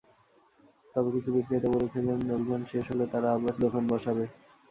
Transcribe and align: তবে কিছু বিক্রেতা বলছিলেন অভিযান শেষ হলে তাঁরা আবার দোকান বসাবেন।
তবে 0.95 1.09
কিছু 1.15 1.29
বিক্রেতা 1.35 1.69
বলছিলেন 1.75 2.19
অভিযান 2.31 2.61
শেষ 2.71 2.85
হলে 2.91 3.05
তাঁরা 3.11 3.29
আবার 3.35 3.53
দোকান 3.63 3.83
বসাবেন। 3.91 4.29